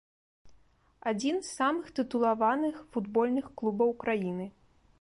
Адзін 1.11 1.35
з 1.41 1.49
самых 1.59 1.91
тытулаваных 1.99 2.79
футбольных 2.95 3.45
клубаў 3.61 3.89
краіны. 4.05 4.49